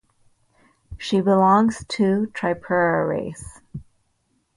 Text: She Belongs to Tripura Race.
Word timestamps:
She 0.97 1.21
Belongs 1.21 1.85
to 1.89 2.31
Tripura 2.33 3.07
Race. 3.07 3.61